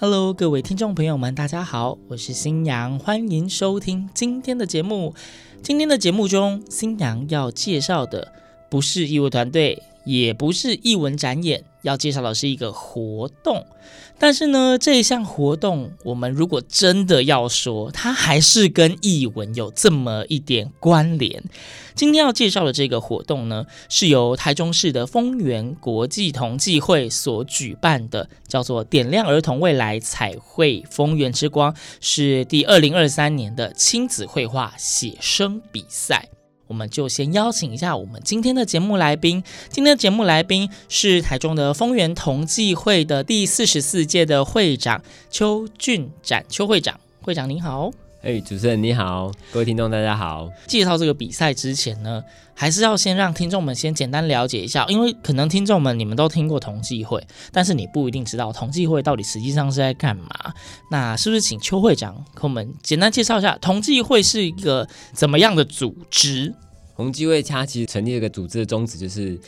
[0.00, 5.12] Hello，各位听众朋友们，大家好，我是新阳，欢迎收听今天的节目。
[5.60, 8.32] 今天的节目中，新阳要介绍的
[8.70, 13.66] 不是艺文团队，也不是艺文展演，要介绍的是一个活动。
[14.20, 21.44] 但是呢，这一项活动，我们如果真的要说，它还是跟译文有这么一点关联。
[21.94, 36.28] 今天要介绍的这个活动呢，是由台中市的丰原国际童际会所举办的，叫做“点亮儿童未来彩绘丰原之光”，是第二零二三年的亲子绘画写生比赛。
[36.68, 39.42] 我们就先邀请一下我们今天的节目来宾。
[39.68, 47.90] 今天的节目来宾是台中的丰源同济会的第四十四届的会长邱俊展，邱会长，会长您好。
[48.20, 50.50] 哎，主持人你好，各位听众大家好。
[50.66, 52.20] 介绍这个比赛之前呢，
[52.52, 60.28] 还是要先让听众们先简单了解一下，因为可能听众们你们都听过同济会，但是你不一定知道同济会到底实际上是在干嘛。
[60.90, 66.52] 那是不是请邱会长给我们简单介绍一下同济会是一个怎么样的组织？
[66.96, 69.38] 童际会它其实成立这个组织的宗旨就是，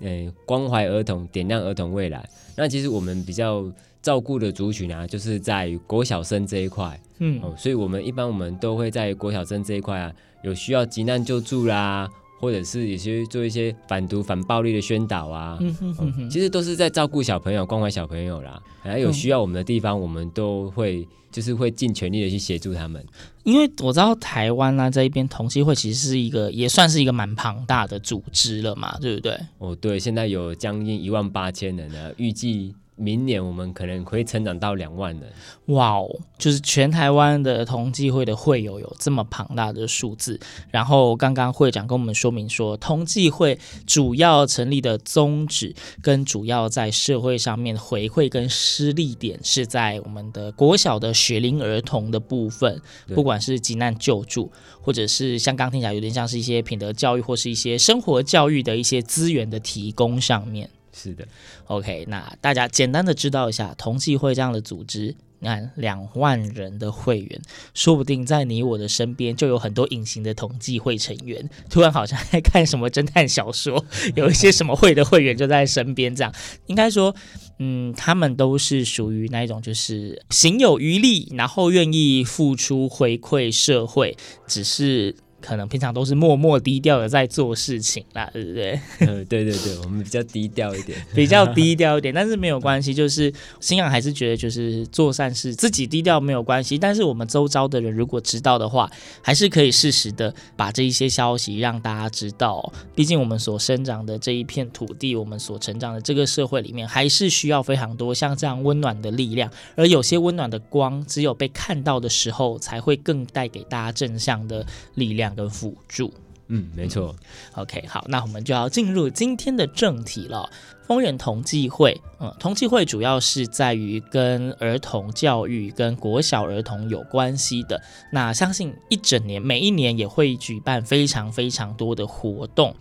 [0.00, 2.24] 呃，关怀儿童，点亮儿童未来。
[2.54, 3.64] 那其实我们比较
[4.02, 6.98] 照顾的族群啊，就是在国小生这一块。
[7.18, 10.12] 嗯，哦，所以我们一般我们都会在国小生这一块啊，
[10.42, 12.08] 有需要急难救助啦，
[12.40, 18.58] 或者是有些做一些反毒反暴力的宣导啊，嗯哼哼哼，其实都是在照顾小朋友、关怀小朋友啦。
[18.82, 23.04] 还有需要我们的地方，我们都会就是会尽全力的去协助他们。
[23.42, 29.38] 因为我知道台湾啊这一边童际会其实是一个也算是一个蛮庞大的组织了嘛，对不对？
[29.58, 32.74] 哦，对，现在有将近一万八千人呢，预计。
[33.00, 35.32] 明年我们可能会成长到两万人，
[35.66, 36.06] 哇哦！
[36.36, 40.38] 就是全台湾的同济会的会友有这么庞大的数字。
[40.70, 52.80] 然后刚刚会长跟我们说明说，同济会主要成立的宗旨跟主要在社会上面回馈跟施力点是在我们的国小的学龄儿童的部分，
[53.14, 54.52] 不管是急难救助，
[54.82, 60.68] 或者是像刚听起来有点像是一些品德教育或是一些生活教育的一些资源的提供上面。
[61.02, 61.26] 是的
[61.64, 67.40] ，OK，那大家简单的知道一下同济会这样的组织，你看两万人的会员，
[67.72, 71.48] 说不定在你我的身边就有很多隐形的同济会成员。
[71.70, 73.82] 突然好像在看什么侦探小说，
[74.14, 76.30] 有一些什么会的会员就在身边，这样
[76.66, 77.14] 应该说，
[77.58, 84.14] 嗯，他们都是属于那一种，就是行有余力，然后愿意付出回馈社会，
[84.46, 85.16] 只是。
[85.40, 88.80] 可能平常都是默默低调的在做事情啦，对不对？
[89.00, 98.90] 嗯， 对对对，我们比较低调一点， 比较低调一点，但是没有关系，就是新阳还是觉得就是做善事，自己低调没有关系，但是我们周遭的人如果知道的话，
[99.22, 102.72] 还是可以适时的把这一些消息让大家知道。
[102.94, 114.64] 毕竟我们所生长的这一片土地，我们所成长的这个社会里面，还是需要非常多像这样温暖的力量，而有些温暖的光，只有被看到的时候，才会更带给大家正向的
[114.94, 115.29] 力量。
[115.34, 116.12] 跟辅助，
[116.48, 117.14] 嗯，没错。
[117.54, 120.48] OK，好，那我们就要进入今天的正题了。
[120.86, 127.80] 丰原同济会，嗯，同济会主要是在于跟儿童教育、跟国小儿童有关系的。
[128.10, 132.74] 那相信一整年，每一年也会举办非常非常多的活动。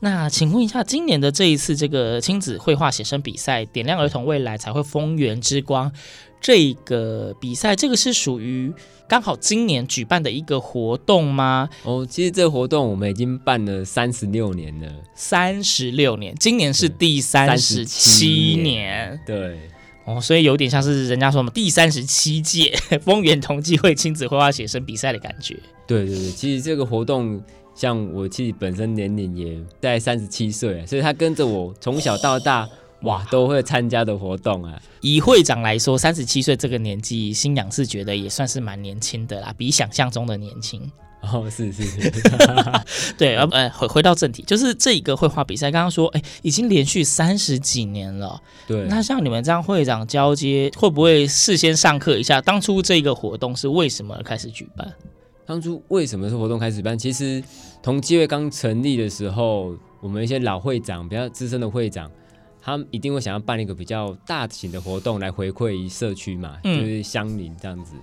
[0.00, 5.90] 那请问一下，今年的这一次这个亲子绘画写生比赛，点亮儿童未来，才会丰原之光。
[6.44, 8.70] 这个比赛，这个是属于
[9.08, 11.70] 刚好今年举办的一个活动吗？
[11.84, 19.58] 哦，其实这个活动我们已经办了三十六年了，三十六年，今年是第三十七年，对，
[20.04, 25.58] 哦，所以有点像是人家说嘛，第三十七届 丰原同济会亲子绘画写生比赛的感觉。
[25.86, 27.42] 对对对，其实这个活动，
[27.74, 32.68] 像我自己本身年龄也在三十七岁，所以他跟着我从小到大。
[33.04, 34.80] 哦哇，都会参加的活动啊！
[35.00, 40.80] 以会长来说，三十七岁这个年纪，星洋是觉得也算是蛮年轻的啦，比想象中的年轻。
[41.20, 42.10] 哦，是是是，
[43.16, 48.38] 对，呃，回回到正题，就是这一个绘画比赛，刚刚说，哎，已经连续三十几年了。
[48.66, 52.42] 对，那像你们这样会长交接，会不会事先上课一下？
[52.42, 54.92] 当初这个活动是为什么而开始举办？
[55.46, 56.98] 当初为什么是活动开始办？
[56.98, 57.42] 其实
[57.82, 62.10] 童际会刚成立的时候，我们一些老会长，比较资深的会长。
[62.64, 67.94] 他们一定会想要办一个比较大型的活动来回馈社区嘛，嗯、就是乡邻这样子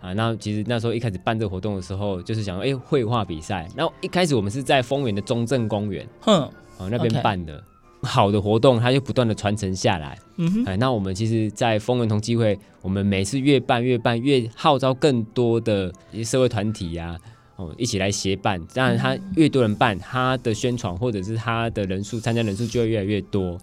[0.00, 0.14] 啊。
[0.14, 3.68] 那其实那时候一开始办这个活动的时候，就是想说，哎、欸，绘画比赛。
[3.76, 6.42] 然后一开始我们是在丰原的中正公园，哼，
[6.78, 7.62] 啊那边办的。
[8.02, 10.16] 好的活动，它就不断的传承下来。
[10.36, 17.20] 嗯哼，哎，那我们其实，在丰原同机会，我们每次越办越办，越号召更多的一些社会团体呀、啊。
[17.56, 23.58] 哦，一起来协办，当然它越多人办，它的宣传或者是它的人数参加人数就会越来越多。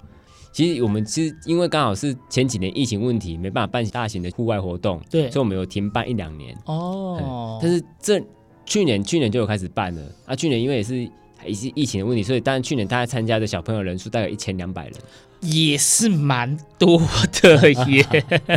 [0.53, 6.55] 其实我们其实因为刚好是前几年疫情问题，没办法办大型的户外活动，对，所以我们有停办一两年。
[6.65, 8.21] 哦，但是这
[8.63, 10.35] 去年去年就有开始办了啊。
[10.35, 11.09] 去年因为也是
[11.43, 14.93] 也是疫情的问题，所以当然去年大家参加的小朋友人数大概一千两百人，
[15.41, 17.01] 也是蛮多
[17.41, 18.05] 的耶。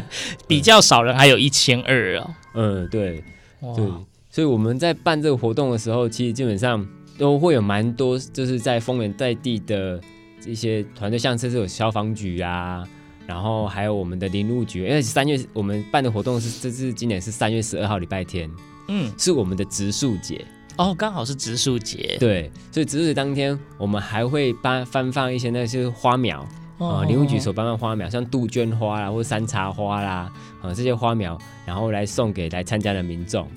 [0.47, 2.37] 比较少人还有一千二啊。
[2.55, 3.25] 嗯，对，
[3.75, 3.91] 对。
[4.31, 9.99] 所以我们在办这个活动的时候，其实基本上都会有蛮多，就是在丰原在地的
[10.47, 12.83] 一些团队，像这是有消防局啊，
[13.27, 14.85] 然后还有我们的林务局。
[14.85, 18.51] 因为三月我们办的活动是，这是今年是三月十二号礼拜天，
[18.89, 20.45] 嗯，是我们的植树节
[20.77, 22.17] 哦，刚好是植树节。
[22.21, 26.47] 对，所以植树节当天，我们还会颁发放一些那些花苗
[26.79, 30.33] 啊，林务局所颁发花苗，像杜鹃花啦，或山茶花啦，
[30.63, 33.49] 啊这些花苗，然后来送给来参加的民众。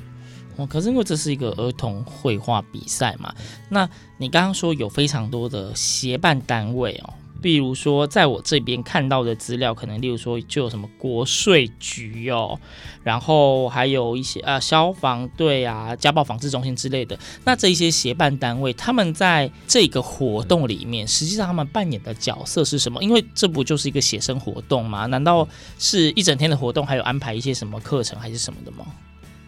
[0.59, 3.33] 哦，可是因为这是一个儿童绘画比赛嘛，
[3.69, 12.59] 那你刚刚说有非常多的协办单位哦，比如说在我这边看到的资料，可能例如说就有什么国税局哦，
[13.01, 17.17] 然后还有一些呃消防队啊、家暴防治中心之类的。
[17.45, 23.01] 那这一些协办单位，他们在这个活动里面，实际上他们扮演的角色是什么？
[23.01, 25.05] 因为这不就是一个写生活动吗？
[25.05, 25.47] 难道
[25.77, 28.85] 是一整天的活动，还有安排一些什么课程还是什么的吗？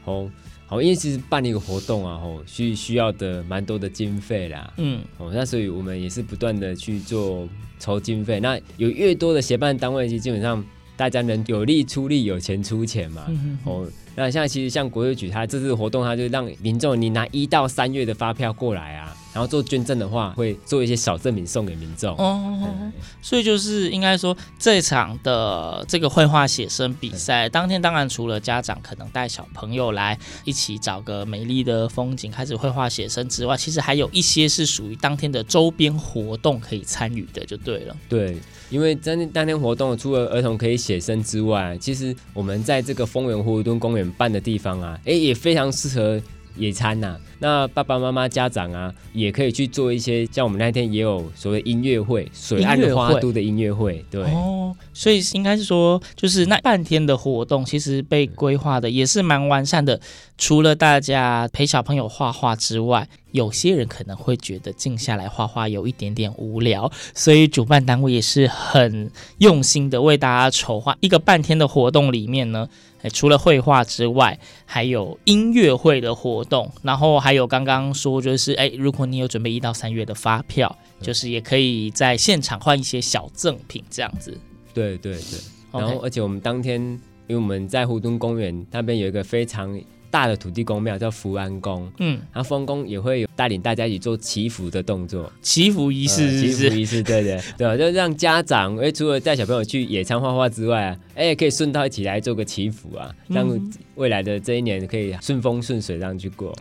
[0.06, 0.32] 哦。
[0.72, 7.46] 哦，因为其实办一个活动啊，吼，需需要的蛮多的经费啦，嗯，哦，那所以我们也是不断的去做
[7.78, 8.40] 筹经费。
[8.40, 10.64] 那有越多的协办单位，其实基本上
[10.96, 13.28] 大家能有力出力，有钱出钱嘛，
[13.66, 13.86] 哦，
[14.16, 19.14] 那像其实像国税局，它这次活动，它就让民众你拿一到三月的发票过来啊。
[19.34, 22.16] 然后做捐赠的话，会做一些小赠品送给民众。
[22.18, 22.92] 哦，嗯、
[23.22, 37.96] 所以就是应该说，这场的这个绘画写生比赛，当天当然除了家长可能带小朋友来一起找个美丽的风景开始绘画写生之外，其实还有一些是属于当天的周边活动可以参与的，就对了。
[38.10, 38.38] 对，
[38.70, 46.22] 因为在当天活动除了儿童可以写生之外，其实我们在这个丰原活动公园办的地方啊，哎，也非常适合。
[46.56, 54.24] 野餐呐、啊，那爸爸妈妈家长啊，也可以去做一些，像我们那天也有所谓音乐会，水岸的花都的音乐会，对。
[54.24, 60.00] 哦，所以应该是说，就是那半天的活动，其实被规划的也是蛮完善的。
[60.42, 72.12] 除了大家陪小朋友画画之外，有些人可能会觉得静下来画画有一点点无聊，所以主办单位也是很用心的为大家筹划一个半天的活动。
[72.12, 72.68] 里面呢，
[73.14, 84.36] 除了绘画之外，还有音乐会的活动，然后还有刚刚说就是，哎，如果你有准备一到三月的发票，就是也可以在现场换一些小赠品这样子。
[84.74, 85.40] 对对对，
[85.72, 86.82] 然后而且我们当天，
[87.28, 89.80] 因为我们在湖东公园那边有一个非常。
[90.12, 103.50] 大的土地公庙叫福安宫，嗯，然后福安宫也会有带领大家一起做祈福的动作，祈福仪式，祈福仪式，对对 对，就让家长哎，除了带小朋友去野餐画画之外啊，哎，可以顺道一起来做个祈福啊，让
[103.96, 106.56] 未来的这一年可以顺风顺水这样去过。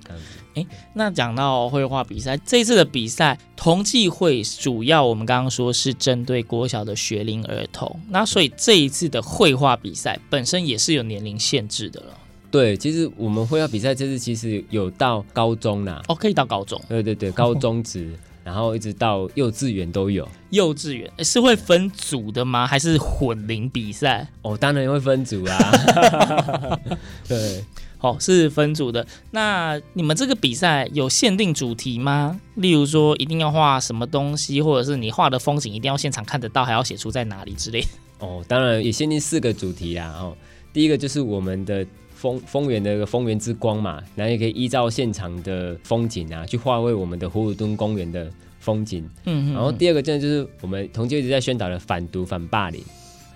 [0.54, 12.16] 哎，那讲到绘画比赛，这一次的比赛同济会主要我们刚刚说是针对国小的学龄儿童，那所以这一次的绘画比赛本身也是有年龄限制的了。
[12.50, 20.28] 对，其实我们会要比赛这次其实有到高中啦，哦，可以到高中，对对对，高中职，然后一直到幼稚园都有。
[20.50, 22.66] 幼稚园是会分组的吗？
[22.66, 24.26] 还是混龄比赛？
[24.42, 26.78] 哦，当然会分组啊。
[27.28, 27.64] 对，
[27.98, 29.06] 好、哦，是分组的。
[29.30, 32.40] 那你们这个比赛有限定主题吗？
[32.56, 37.86] 例如说一定要画什么东西，或者是你画的风景一定要现场看得到，还要写出在哪里之类？
[38.18, 40.16] 哦，当然也限定四个主题啦。
[40.18, 40.36] 哦，
[40.72, 41.86] 第一个就是我们的。
[42.20, 49.08] 丰丰源的丰源之光嘛，然后也可以依照现场的风景啊，去画为我们的葫芦墩公园的风景。
[49.24, 52.82] 嗯哼，然后第二个真的就是我们同济一直在宣导的反毒反霸凌，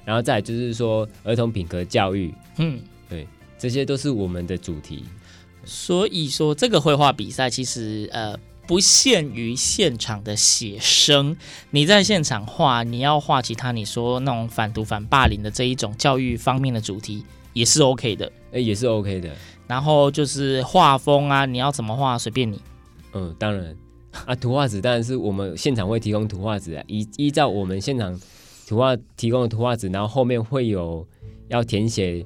[0.05, 2.35] 然后再来就是说儿童品格教育。
[2.59, 3.27] 嗯，对，
[3.59, 5.03] 这些都是我们的主题。
[5.65, 11.35] 所以说这个绘画比赛其实呃不限于现场的写生，
[11.71, 17.25] 你在现场画，你要画其他你说那种反毒反霸凌的这一种教育方面的主题。
[17.55, 19.31] 也是 OK 的，哎、欸，也是 OK 的。
[19.67, 22.61] 然后就是画风啊，你要怎么画随便你。
[23.15, 23.75] 嗯，当然
[24.27, 28.21] 啊，图画纸当然是我们现场会提供图画纸啊，依依照我们现场
[28.69, 31.07] 图画提供的图画纸，然后后面会有
[31.49, 32.25] 要填写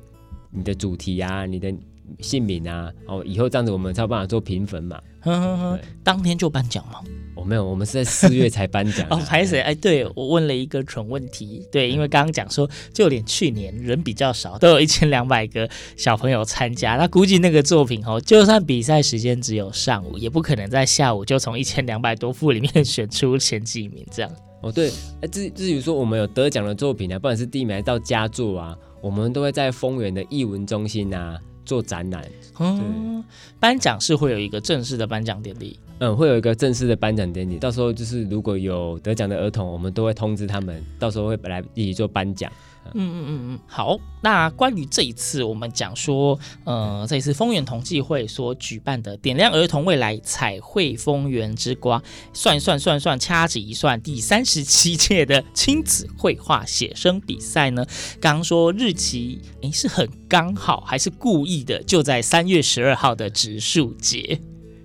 [0.50, 1.72] 你的主题啊，你的
[2.20, 5.00] 姓名啊，哦，以后这样子我们才有办法做评分嘛。
[5.20, 7.00] 呵呵呵，当天就颁奖吗？
[7.34, 9.06] 我、哦、没有，我们是在四月才颁奖。
[9.10, 9.60] 哦，拍谁？
[9.60, 11.64] 哎，对我问了一个蠢问题。
[11.70, 16.96] 对，因为刚刚讲说，就连去年人比较少，都有一千两百个小朋友参加。
[16.96, 24.30] 那估计那个作品哦，就算比赛时间只有上午，也不可能在下午就从一千两百多幅里面选出前几名这样。
[24.62, 31.38] 哦，对，哎，至至于说我们有得奖的作品啊，不管是第一名还是到佳作啊，我们都会在丰原的艺文中心啊。
[31.68, 32.24] 做展览，
[32.58, 33.22] 嗯，
[33.60, 42.50] 颁奖是会有一个正式的颁奖典礼，嗯，会有一个正式的颁奖典礼，到时候就是如果有得奖的儿童，我们都会通知他们，到时候会来一起做颁奖。
[42.86, 43.98] 嗯嗯嗯嗯，好。
[44.20, 52.02] 那关于这一次我们讲说，呃，这一次丰源同济会所举办的“点亮儿童未来，彩绘丰源之光”，
[52.34, 57.86] 算一算算算，掐指一算，第三十七届的亲子绘画写生比赛呢，
[58.20, 61.80] 刚说日期，诶，是很刚好还是故意的？
[61.84, 64.40] 就在三月十二号的植树节。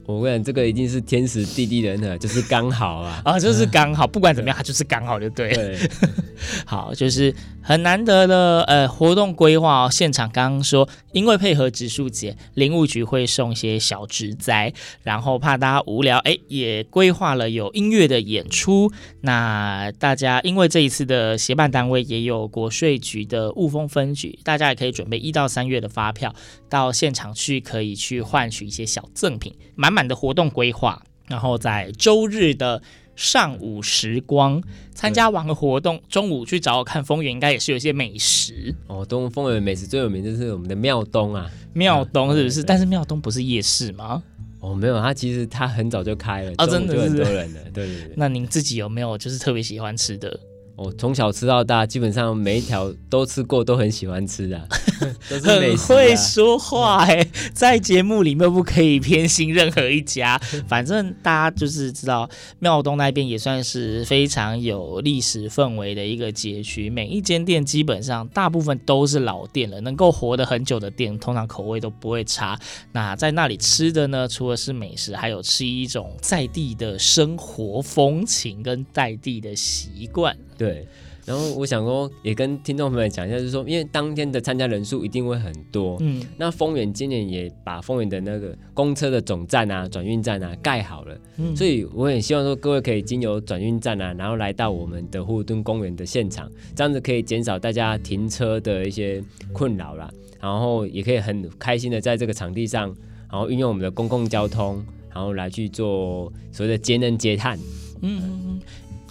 [0.06, 3.22] 我跟你讲，这个一定是天时地利人和，就是刚好啊！
[3.26, 5.54] 啊，就是刚好，不管怎么样，它就是刚好就对。
[5.54, 5.78] 对，
[6.66, 9.90] 好，就是很难得的呃活动规划哦。
[9.90, 18.92] 现场刚刚说，因为配合植树节，林务局会送一些小植栽，然后怕大家无聊，哎，也规划了有音乐的演出。
[19.22, 26.36] 那大家因为这一次的协办单位也有国税局的雾峰分局，大家也可以准备一到三月的发票
[26.70, 29.54] 到现场去，可以去换取一些小赠品。
[29.76, 32.82] 满满的活动规划，然后在周日的
[33.16, 34.62] 上午时光
[34.94, 39.06] 参加完个活动，中午去找我看丰原，应该也是有一些美食哦。
[39.06, 42.64] 东丰原美食最有名就是我们的庙东啊，庙东是不是？
[42.64, 44.24] 但是庙东不是夜市吗？
[44.60, 47.60] 哦，没有，它其实它很早就开了，哦，真的是很多人了。
[47.74, 48.14] 对对对。
[48.18, 50.40] 那您自己有没有就是特别喜欢吃的？
[50.76, 54.68] 我从小吃到大，基本上每一条都吃过，都很喜欢吃的。
[55.44, 72.60] 很会说话哎，在节目里面不可以偏心任何一家， 反正大家就是知道庙东那边也算是非常有历史氛围的一个街区，每一间店基本上大部分都是老店了，能够活得很久的店，通常口味都不会差。
[72.92, 80.38] 那在那里吃的呢，除了是美食，还有吃一种在地的生活风情跟在地的习惯。
[80.58, 80.88] 对，
[81.26, 100.12] 然后我想说，也跟听众朋友们讲一下，就是说，因为当天的参加人数一定会很多，嗯，那丰原今年也把丰原的那个公车的总站啊、转运站啊盖好了，嗯，所以我很希望说，各位可以经由转运站啊，然后来到我们的护墩公园的现场，这样子可以减少大家停车的一些困扰啦，
[100.42, 102.94] 然后也可以很开心的在这个场地上，
[103.32, 107.58] 然后运用我们的公共交通，然后来去做所谓的节能节碳，
[108.02, 108.60] 嗯。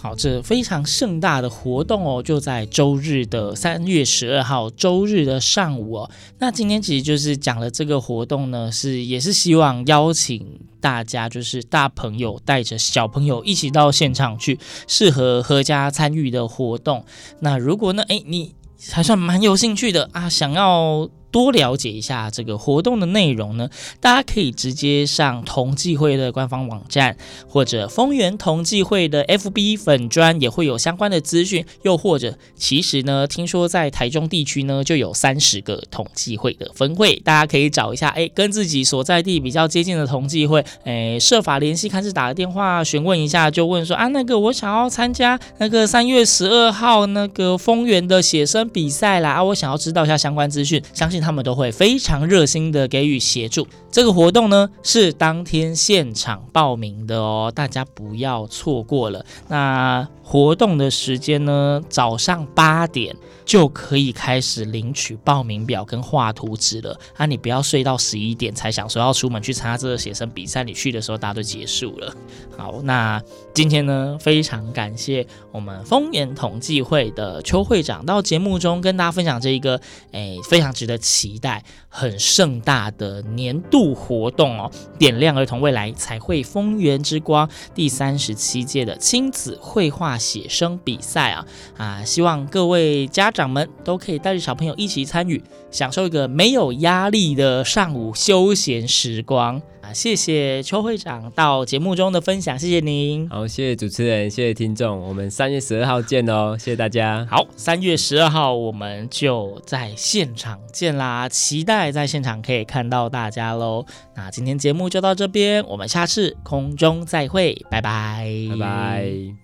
[0.03, 6.11] 好，这非常盛大的活动哦，就在周日的三月十二号周日的上午哦。
[6.39, 17.05] 那今天其实就是讲了这个活动呢，是也是希望邀请大家，就是大朋友带着小朋友一起到现场去，适合合家参与的活动。
[17.39, 18.53] 那如果呢，哎，你
[18.91, 21.09] 还算蛮有兴趣的啊，想要。
[21.33, 23.67] 多了解一下这个活动的内容呢，
[23.99, 27.17] 大家可以直接上同济会的官方网站，
[27.49, 31.65] 或者丰原同济会的 FB 粉专也会有相关的资讯。
[31.81, 51.22] 又或者，其实呢，听说在台中地区呢就有三十个同济会的分会，大家可以找一下，哎，跟自己所在地比较接近的同济会，哎，设法联系，看是打个电话询问一下，就问说啊，那个我想要参加那个三月十二号那个丰原的写生比赛啦，啊，我想要知道一下相关资讯，相信。
[51.23, 53.67] 他们都会非常热心的给予协助。
[53.91, 59.25] 这个活动呢是当天现场报名的哦，大家不要错过了。
[59.47, 63.15] 那活动的时间呢，早上八点
[63.45, 66.99] 就可以开始领取报名表跟画图纸了。
[67.15, 72.15] 啊，你不要睡到十一点才想说要出门去参加这个写生比赛，你去的时候大家都结束了。
[72.57, 73.21] 好，那
[73.53, 79.79] 今天呢，非常感谢我们丰原同济会的邱会长到节目中跟大家分享这一个，
[80.11, 91.45] 哎，非常值得期待、很盛大的年度活动哦，点亮儿童未来，彩绘丰原之光第三十七届的亲子绘画写生比赛啊
[91.77, 92.03] 啊！
[92.03, 99.61] 希望各位家长们都可以带着小朋友一起参与，享受一个没有压力的上午休闲时光！
[99.93, 103.29] 谢谢邱会长到节目中的分享，谢谢您。
[103.29, 107.25] 好，谢谢主持人，谢谢听众，我们三月十二号见哦，谢谢大家。
[107.29, 113.85] 好，三月十二号我们就在现场见啦，期待在现场可以看到大家喽。
[114.15, 119.42] 那今天节目就到这边，我们下次空中再会，拜拜，拜拜。